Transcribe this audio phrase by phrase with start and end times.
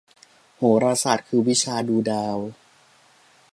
[0.57, 2.37] โหราศาสตร์คือวิชาดูดาว